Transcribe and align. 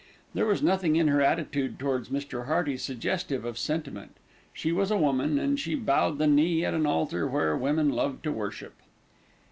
There 0.33 0.47
was 0.47 0.63
nothing 0.63 0.95
in 0.95 1.07
her 1.09 1.21
attitude 1.21 1.77
towards 1.77 2.09
Mr. 2.09 2.47
Hearty 2.47 2.75
suggestive 2.75 3.45
of 3.45 3.55
sentiment. 3.59 4.17
She 4.51 4.71
was 4.71 4.89
a 4.89 4.97
woman, 4.97 5.37
and 5.37 5.59
she 5.59 5.75
bowed 5.75 6.17
the 6.17 6.25
knee 6.25 6.65
at 6.65 6.73
an 6.73 6.87
altar 6.87 7.27
where 7.27 7.55
women 7.55 7.89
love 7.91 8.23
to 8.23 8.31
worship. 8.31 8.73